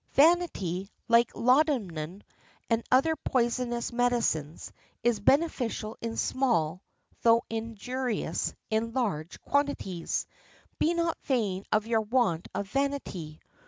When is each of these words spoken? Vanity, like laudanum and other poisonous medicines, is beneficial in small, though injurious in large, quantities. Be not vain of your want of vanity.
Vanity, 0.13 0.89
like 1.07 1.29
laudanum 1.35 2.23
and 2.71 2.83
other 2.89 3.15
poisonous 3.15 3.91
medicines, 3.93 4.73
is 5.03 5.19
beneficial 5.19 5.95
in 6.01 6.17
small, 6.17 6.81
though 7.21 7.43
injurious 7.51 8.55
in 8.71 8.93
large, 8.93 9.39
quantities. 9.41 10.25
Be 10.79 10.95
not 10.95 11.19
vain 11.21 11.65
of 11.71 11.85
your 11.85 12.01
want 12.01 12.47
of 12.55 12.67
vanity. 12.69 13.39